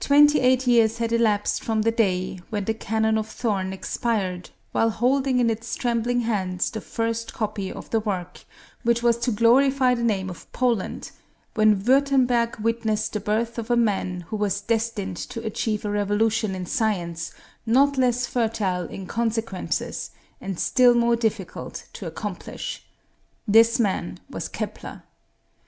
Twenty 0.00 0.40
eight 0.40 0.66
years 0.66 0.98
had 0.98 1.12
elapsed 1.12 1.62
from 1.62 1.82
the 1.82 1.92
day 1.92 2.40
when 2.50 2.64
the 2.64 2.74
Canon 2.74 3.16
of 3.16 3.28
Thorn 3.28 3.72
expired 3.72 4.50
while 4.72 4.90
holding 4.90 5.38
in 5.38 5.48
his 5.48 5.76
trembling 5.76 6.22
hands 6.22 6.70
the 6.72 6.80
first 6.80 7.32
copy 7.34 7.70
of 7.72 7.88
the 7.90 8.00
work 8.00 8.40
which 8.82 9.00
was 9.00 9.16
to 9.18 9.30
glorify 9.30 9.94
the 9.94 10.02
name 10.02 10.28
of 10.28 10.50
Poland, 10.50 11.12
when 11.54 11.76
Würtemberg 11.80 12.58
witnessed 12.58 13.12
the 13.12 13.20
birth 13.20 13.58
of 13.60 13.70
a 13.70 13.76
man 13.76 14.22
who 14.22 14.34
was 14.36 14.60
destined 14.60 15.16
to 15.28 15.46
achieve 15.46 15.84
a 15.84 15.90
revolution 15.92 16.56
in 16.56 16.66
science 16.66 17.30
not 17.64 17.96
less 17.96 18.26
fertile 18.26 18.86
in 18.88 19.06
consequences, 19.06 20.10
and 20.40 20.58
still 20.58 20.94
more 20.96 21.14
difficult 21.14 21.84
to 21.92 22.08
accomplish. 22.08 22.84
This 23.46 23.78
man 23.78 24.18
was 24.28 24.48
Kepler. 24.48 25.04